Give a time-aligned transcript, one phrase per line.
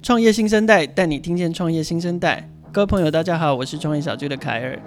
[0.00, 2.48] 创业新生代带你听见创业新生代。
[2.72, 4.78] 各位朋友，大家好，我是创业小聚的凯尔。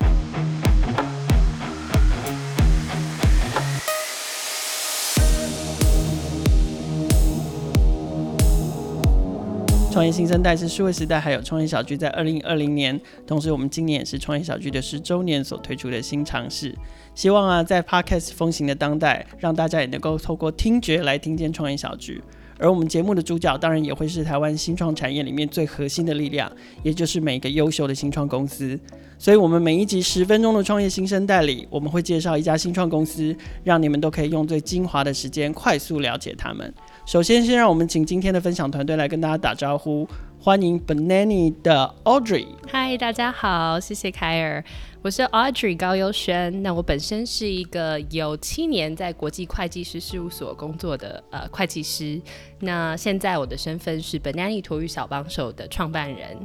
[9.91, 16.73] 创业新生代是数位时代，还有创业小聚在二零二零年，同时我们今年也是创业小聚的十周年所推出的新尝试。
[17.13, 22.23] 希望啊，在 Podcast 风行的当代，让大家也能够透过听觉来听见创业小聚。
[22.61, 26.49] 而我们节目的主角，当然也会是台湾新创产业里面最核心的力量，
[26.83, 28.79] 也就是每个优秀的新创公司。
[29.17, 36.71] 所以，我们每一集十分钟的创业新生代里，我们会介绍一家新创公司，让你们都可以用最精华的时间快速了解他们。
[37.03, 40.07] 首先，先让我们请今天的分享团队来跟大家打招呼，
[40.39, 42.45] 欢迎 Banani 的 Audrey。
[42.67, 44.63] 嗨，大家好，谢谢凯尔。
[45.01, 52.21] 我是 Audrey 高优轩，那我本身是一个有七年在国际会计师事务所工作的呃会计师，
[52.59, 56.37] 那现在我的身份是 Banani 托育小帮手的创办人。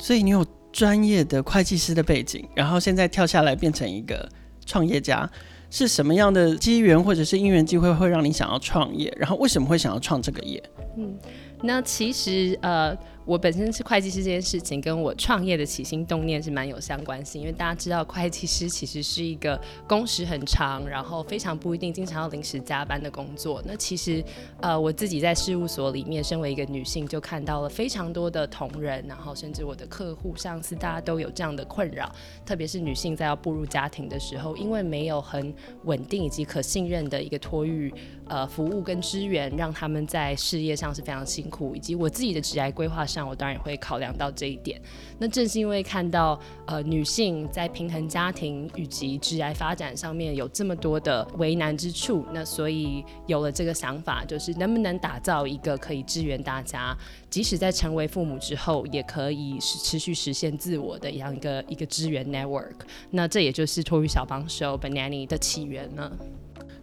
[0.00, 4.26] 所以你有专业的会计师的背景，然后现在跳下来变成一个
[4.64, 5.30] 创业家，
[5.70, 9.12] 是什么样的机缘或者是因缘机会会让你想要创业？
[9.18, 10.62] 然后为什么会想要创这个业？
[10.96, 11.14] 嗯，
[11.62, 12.96] 那其实呃。
[13.26, 17.42] 我本身是会计师这件事情，跟我创业的起心动念是蛮有相关性。
[17.42, 23.60] 因为大家知道，会计师其实是一个工时很长，然后非常不一定经常要临时加班的工作。
[23.66, 24.24] 那其实，
[24.60, 32.08] 呃，我自己在事务所里面，身为一个女性，就看到了非常多的同仁，然后甚至我的客户、上司，大家都有这样的困扰。
[32.44, 37.92] 特别是女性在要步入家庭的时候，因为没有很稳定以及可信任的一个托育
[38.28, 43.26] 呃服务跟支援，让他们在事业上是非常辛苦，以及我自己的职业规划上。
[43.28, 44.80] 我当然也会考量到这一点。
[45.18, 56.96] 那正是因为看到呃女性在平衡家庭以及职业发展上面有这么多的为难之处，那所以有了这个想法，就是能不能打造一个可以支援大家，
[57.30, 62.74] 即使在成为父母之后，也可以持续实现自我的一样一个一个支援 network。
[63.10, 66.12] 那这也就是托育小帮手 Benani 的起源呢。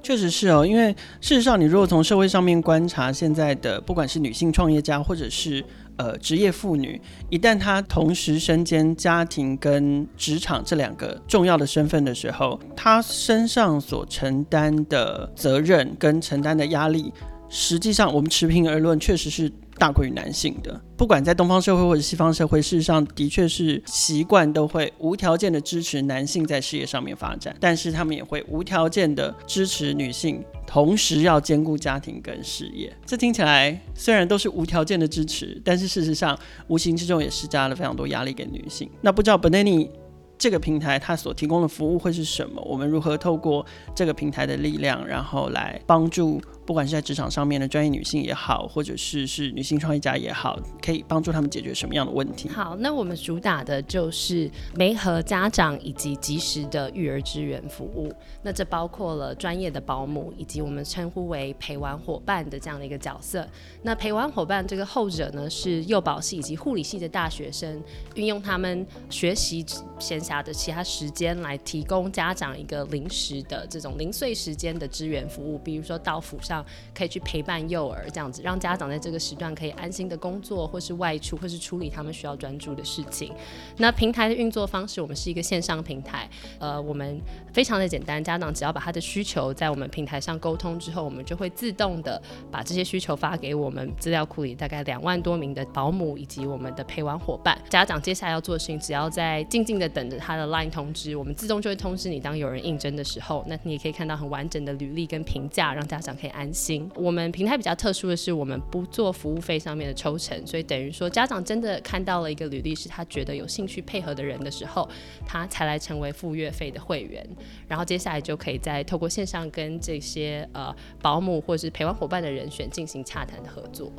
[0.03, 5.63] 确实是哦，因为事实上，你如果从社会上面观察现在的，不管是女性创业家，或者是
[5.95, 17.11] 呃职业妇女，一旦她同时身兼家庭跟职场这两个重要的身份的时候，她身上所承担的责任跟承担的压力，
[17.47, 19.49] 实际上我们持平而论，确实是。
[19.77, 32.95] 大过于男性的，不管在东方社会或者西方社会，事实上的确是习惯都会无条件的支持男性在事业上面发展，但是他们也会无条件的支持女性，同时要兼顾家庭跟事业。
[33.05, 38.89] 这听起来虽然都是无条件的支持，但是事实上无形之中也施加了非常多压力给女性。
[39.01, 39.89] 那不知道 Benny
[40.37, 42.61] 这个平台它所提供的服务会是什么？
[42.63, 46.41] 我们如何透过这个平台的力量，然后来帮助？
[46.65, 52.47] 不管是在职场上面的专业女性也好，或者是是女性创业家也好，可以帮助他们解决什么样的问题？
[52.47, 58.09] 好，那我们主打的就是媒合家长以及及时的育儿支援服务。
[58.43, 63.45] 那这包括了专业的保姆，以及我们称呼为陪玩伙伴的这样的一个角色。
[63.81, 67.83] 那陪玩伙伴这个后者呢，是幼保系以及护理系的大学生，
[68.15, 69.65] 运用他们学习
[69.99, 76.65] 闲暇的其他时间来提供家长一个临时的这种零碎时间的支援服务，比如说到府上。
[76.93, 83.33] 可以去陪伴幼儿，这样子让家长在这个时段可以安心的工作，或是外出，或是处理他们需要专注的事情。
[83.77, 86.29] 那平台的运作方式，我们是一个线上平台，
[86.59, 87.19] 呃，我们
[87.51, 97.57] 非常的简单，家长只要把他的需求在我们平台上沟通之后，我们就会自动的把这些需求发给我们资料库里大概两万多名的保姆以及我们的陪玩伙伴。
[97.69, 106.43] 家长接下来要做的事情，只要在静静的等他的 LINE 通知，我们自动就会通知你，当有人应征的时候，那你也可以看到很完整的履历跟评价，让家长可以安。
[106.43, 106.91] 安心。
[106.95, 114.85] 我们平台比较特殊的是，我们不做服务费上面的抽成，所以等于说家长真的看到了一个履历，是他觉得有兴趣配合的人的时候，
[115.25, 117.25] 他才来成为付月费的会员，
[117.65, 123.89] 然后接下来就可以再透过线上跟这些呃保姆或者是陪玩伙伴的人选进行洽谈的合作。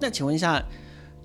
[0.00, 0.64] 那请问一下。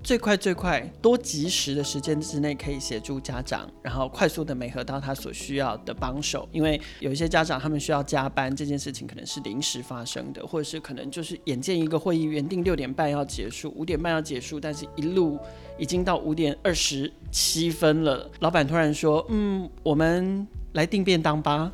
[0.04, 6.48] 最快最快多及时的时间之内，可以协助家长，然后快速的美合到他所需要的帮手。
[6.52, 15.38] 因为有一些家长他们需要加班，这件事情可能是临时发生的，或者是可能就是眼见一个会议原定六点半要结束，五点半要结束，但是一路
[15.78, 21.72] 已经到五点二十七分了，老板突然说：“嗯，我们来订便当吧。”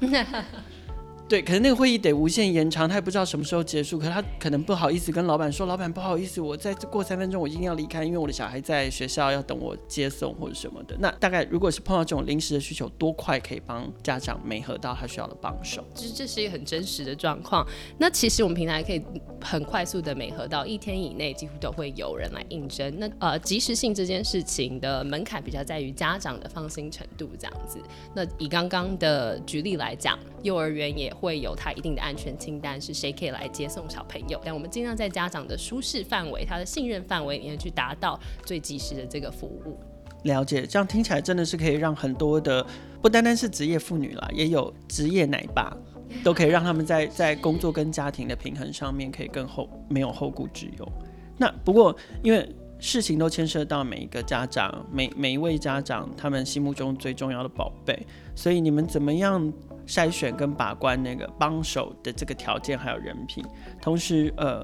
[1.29, 10.95] 对，可能那个会议得无限延长，他也不知道什么时候结束，可他可能不好意思跟老板说，老板不好意思，我再过三分钟我一定要离开，因为我的小孩在学校要等我接送或者什么的。
[11.00, 15.83] 那大概如果是碰到这种临时的需求，多快可以帮家长没合到他需要的帮手？
[15.94, 17.68] 其实这是一个很真实的状况。
[18.00, 19.03] 那其实我们平台可以
[19.41, 22.97] 很快速的媒合到一天以内，几乎都会有人来应征。
[22.97, 27.81] 那呃，及时性这件事情的门槛比较在于家长的放心程度这样子。
[28.15, 34.39] 那以刚刚的举例来讲，幼儿园也会有他一定的安全清单，是谁可以来接送小朋友。
[34.45, 39.79] 但我们尽量在家长的舒适范围、他的信任范围里面去达到最及时的这个服务。
[40.23, 42.65] 了解，这样听起来真的是可以让很多的
[43.01, 45.75] 不单单是职业妇女啦，也有职业奶爸，
[46.23, 50.91] 都可以让他们在在工作跟家庭的平衡上面可以更后没有后顾之忧。
[51.37, 52.47] 那不过因为
[52.79, 58.05] 事情都牵涉到每一个家长，每每一位家长他们心目中最重要的宝贝，
[58.35, 59.51] 所以你们怎么样？
[59.88, 63.44] 筛选跟把关那个帮手的这个条件还有人品，
[63.81, 64.63] 同时呃，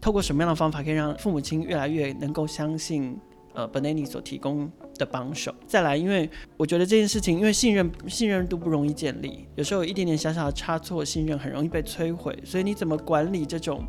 [0.00, 3.18] 透过什么样的方法可以让父母亲越来越能够相信
[3.54, 5.54] 呃 b e n a n i 所提供的帮手？
[5.66, 13.84] 再来，因为我觉得这件事情，因为信任信任度不容易建立，有时候有一点点小小的差错，信任很容易被摧毁，所以你怎么管理这种？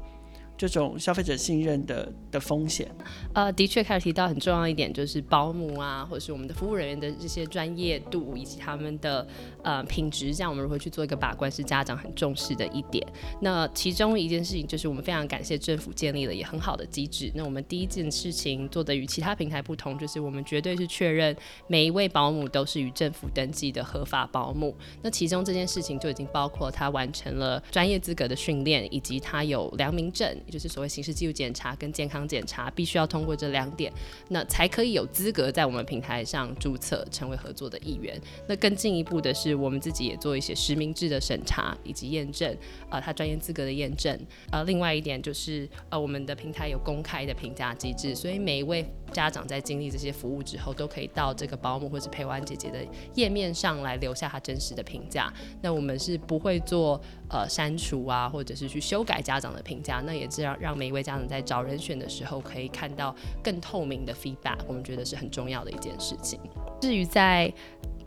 [0.57, 2.87] 这种消费者信任的的风险，
[3.33, 9.27] 呃，的确开始提到很重要一点，就是保姆啊，或者是我们的服务人员的这些专业度以及他们的
[9.63, 13.03] 呃品质，这样我们如何去做一个把关，是家长很重视的一点。
[13.41, 17.31] 那其中一件事情就是我们非常感谢政府建立了也很好的机制。
[17.33, 24.75] 那我们第一件事情做的与其他平台不同，就是我们绝对是确认每一位保姆都是与政府登记的合法保姆。
[25.01, 30.37] 那其中这件事情就已经包括他完成了专业资格的训练，以及他有良民证。
[30.51, 33.91] 就是所谓刑事记录检查跟健康检查，必须要通过这两点，
[34.27, 38.21] 那才可以有资格在我们平台上注册成为合作的一员。
[38.47, 42.55] 那更进一步的是，我们自己也做一些实名制的审查以及验证，
[42.89, 44.19] 呃，他专业资格的验证。
[44.51, 55.31] 呃，另外一点就是，呃，我们的平台有公开的评价机制，所以每一位家长在经历这些服务之后，都可以到这个保姆或是陪玩姐姐的页面上来留下他真实的评价。
[55.61, 56.99] 那我们是不会做
[57.29, 60.03] 呃删除啊，或者是去修改家长的评价。
[60.05, 60.41] 那也是。
[60.41, 66.39] 让让每一位家长在找人选的时候，可以看到更透明的 feedback，我们觉得是很重要的一件事情。
[66.81, 67.53] 至于在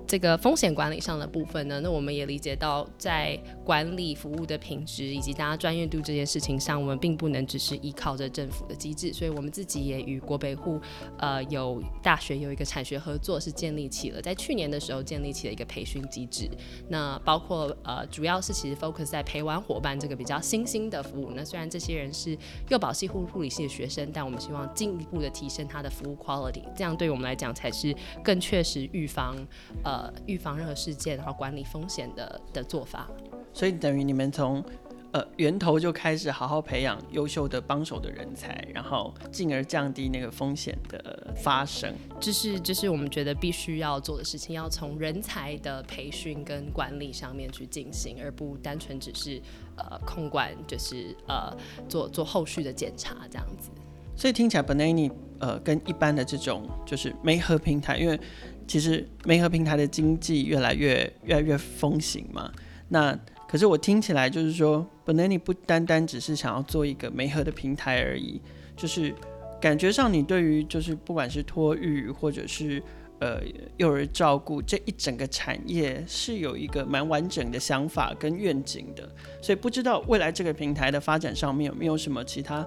[0.06, 10.78] 这个风险管理上的部分呢，那我们也理解到，在管理服务的品质以及大家专业度这件事情上，我们并不能只是依靠着政府的机制，所以我们自己也与国北户
[11.18, 16.48] 呃有大学有一个产学合作，是建立起了在去年的时候建立起了一个培训机制。
[16.88, 21.32] 那包括呃主要是其实 focus 在陪玩伙伴这个比较新兴的服务。
[21.34, 22.36] 那虽然这些人是
[22.68, 29.34] 幼保系护护理系的学生，但我们希望进一步的提升他的服务 quality，这样对我们来讲才是更确实预防
[29.82, 29.93] 呃。
[29.94, 33.08] 呃，预防任何事件，然后管理风险的的做法。
[33.52, 34.64] 所以等于你们从
[35.12, 41.94] 呃源头就开始好好培养优秀的帮手的人才，然后进而降低那个风险的发生。
[42.18, 49.40] 这是这是我们觉得必须要做的事情，要从人才的培训跟管理上面去进行，而不单纯只是
[49.76, 51.56] 呃控管，就是呃
[51.88, 53.70] 做做后续的检查这样子。
[54.16, 55.10] 所以听起来，Benoni
[55.40, 58.18] 呃跟一般的这种就是媒合平台，因为
[58.66, 62.50] 其实媒合平台的经济越来越越来越风行嘛，
[62.88, 63.18] 那
[63.48, 68.40] 可是我听起来就是说，Benoni 不单单只是想要做一个媒合的平台而已，
[68.76, 69.14] 就是
[69.60, 72.82] 感觉上你对于就是不管是托育或者是
[73.20, 73.40] 呃
[73.76, 79.08] 幼儿照顾这一整个产业是有一个蛮完整的想法跟愿景的，
[79.40, 82.66] 所以不知道未来这个平台的发展上面有没有什么其他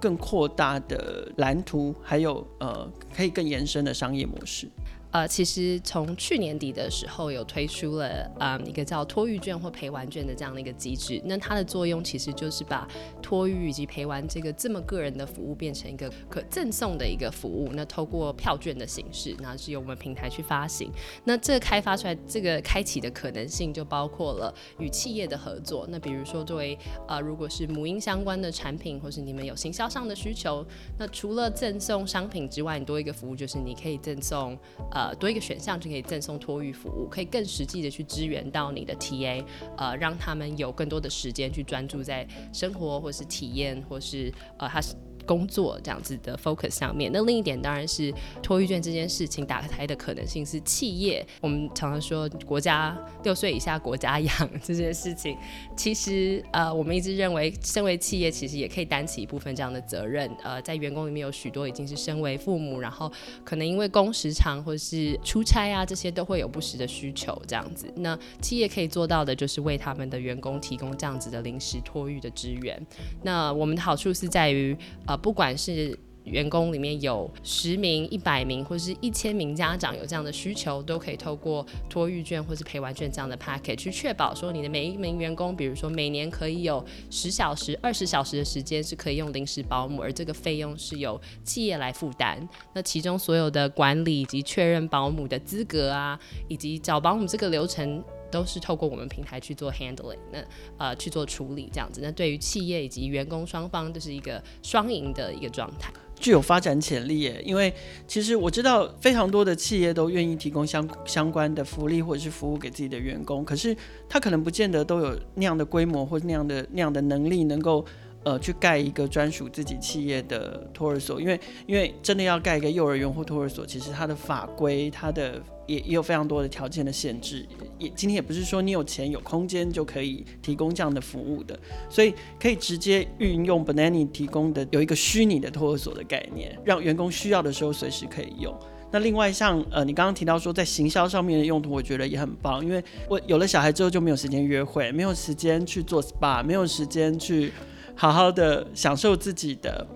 [0.00, 4.68] 更扩大的蓝图，还有呃可以更延伸的商业模式。
[5.10, 12.86] 呃，其实从去年底的时候有推出了嗯一个叫托育券或陪玩券的这样的一个机制，那它的作用其实就是把
[13.22, 20.92] 托育以及陪玩这个这么个人的服务变成一个可赠送的一个服务，那透过票券的形式，那是由我们平台去发行。
[21.24, 30.62] 那这开发出来这个开启的可能性就包括了与企业的合作，那比如说作为呃如果是母婴相关的产品，或是你们有行销上的需求，
[30.98, 34.54] 那除了赠送商品之外，你多一个服务就是你可以赠送。
[34.98, 39.44] 呃多一个选项就可以赠送托育服务，可以更实际的去支援到你的 TA，
[39.76, 44.80] 呃，让他们有更多的时间去专注在生活或是体验或是呃他
[45.28, 47.10] 工作这样子的 focus 上面。
[47.12, 48.10] 那另一点当然是
[48.42, 51.24] 托育券这件事情打开的可能性是企业。
[51.42, 54.32] 我们常常说国家六岁以下国家养
[54.64, 55.36] 这件事情，
[55.76, 60.30] 其实呃我们一直认为，身为企业其实也可以担起一部分这样的责任。
[60.42, 63.12] 呃，在员工里面有许多已经是身为父母，然后
[63.44, 67.92] 可能因为工时长或是出差啊这些都会有不时的需求这样子。
[67.96, 72.80] 那企业可以做到的就是为他们的员工提供这样子的临时托育的支援。
[73.22, 92.46] 那我们的好处是在于，呃，不管是员工里面有十名、一百名或者是一千名家长有这样的需求，都可以透过托育券或是陪玩券这样的 package 去确保说你的每一名员工，比如说每年可以有十小时、二十小时的时间是可以用临时保姆，而这个费用是由企业来负担。
[92.74, 98.04] 那其中所有的管理以及确认保姆的资格啊，以及找保姆这个流程。
[98.30, 100.38] 都是透过我们平台去做 handling，那
[100.76, 102.00] 呃去做处理这样子。
[102.02, 107.42] 那对于企业以及员工双方都是一个双赢的一个状态，具有发展潜力耶。
[107.44, 107.72] 因为
[108.06, 113.76] 其实我知道非常多的企业都愿意提供相相关的福利或者是服务给自己的员工，可是
[114.08, 117.84] 他可能不见得都有那样的规模或者那样的那样的能力，能够
[118.24, 121.20] 呃去盖一个专属自己企业的托儿所。
[121.20, 125.42] 因为因为真的要盖一个幼儿园或托儿所，其实它的法规它的。
[125.68, 127.46] 也也有非常多的条件的限制，
[127.78, 131.60] 也今天也不是说你有钱有空间就可以提供这样的服务的，
[131.90, 138.58] 所以可以直接运用 Benani 提供的有一个虚拟的托儿所的概念，让员工需要的时候随时可以用。
[138.90, 147.52] 那另外像呃你刚刚提到说在行销上面的用途，我觉得也很棒，因为我有了小孩之后就没有时间约会，没有时间去做 SPA，没有时间去
[147.98, 149.86] 好好的享受自己的。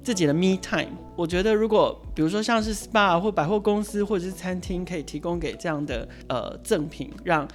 [0.00, 7.46] 自己的 me time，我觉得如果比如说像是 SPA 或百货公司或者是餐厅，可以提供给这样的呃赠品，让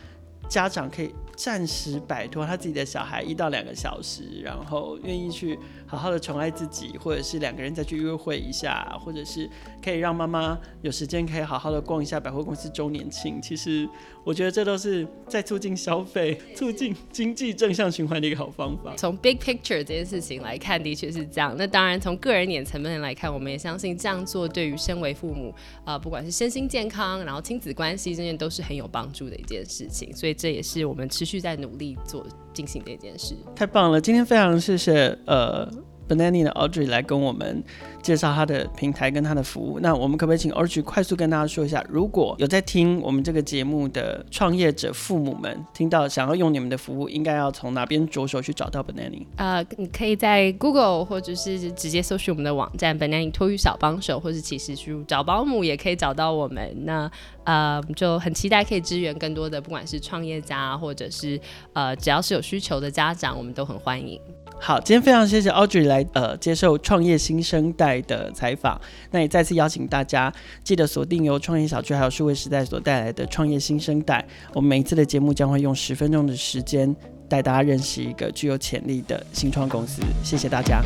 [0.48, 5.58] 家长可以暂时摆脱他自己的小孩一到两个小时，然后愿意去。
[5.94, 9.50] 好好的宠爱自己，或者是两个人再去约会一下，或者是
[9.84, 13.42] 可以让妈妈有时间可以好好的逛一下百货公司周年庆。
[13.42, 13.88] 其实
[14.24, 18.94] 我觉得这都是在促进消费、促进经济正向循环的一个好方法。
[18.98, 21.56] 从 big picture 这件事情来看，的确是这样。
[21.58, 25.54] 那当然，从个人脸层面来看，我们也相信这样做对于身为父母，
[25.86, 30.14] 呃，不管是身心健康，然后亲子关系这件都是很有帮助的一件事情。
[30.16, 33.36] 所以这也是我们持续在努力做进行的一件事。
[33.56, 34.00] 太棒了！
[34.00, 35.70] 今天非常谢谢呃。
[36.14, 37.64] Benanny 的 Audrey 来跟我们
[38.02, 39.80] 介绍他的平台跟他的服务。
[39.80, 49.26] 那我们可不可以请 Audrey 快速跟大家说一下，如果有在听我们这个节目的创业者父母们，听到想要用你们的服务，应该要从哪边着手去找到 Benani？
[49.38, 56.74] 呃，你可以在 Google 或者是直接搜寻我们的网站 Benani 托育小帮手，或者其实去找保姆也可以找到我们。
[56.86, 57.10] 那
[57.46, 61.40] 呃，就很期待可以支援更多的，不管是创业家或者是
[61.74, 64.20] 呃，只要是有需求的家长，我们都很欢迎。
[64.66, 68.80] 好，今天非常谢谢 Audrey 来呃接受创业新生代的采访。
[69.12, 70.32] 那也再次邀请大家
[70.64, 74.26] 记得锁定由创业小区还有数位时代所带来的创业新生代。
[74.54, 76.96] 我们每一次的节目将会用十分钟的时间
[77.28, 80.02] 带大家认识一个具有潜力的新创公司。
[80.24, 80.82] 谢谢大家。